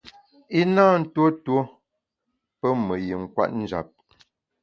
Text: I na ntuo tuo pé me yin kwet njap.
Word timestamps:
I 0.59 0.61
na 0.73 0.85
ntuo 1.01 1.27
tuo 1.43 1.61
pé 2.59 2.67
me 2.85 2.93
yin 3.05 3.23
kwet 3.33 3.51
njap. 3.61 3.87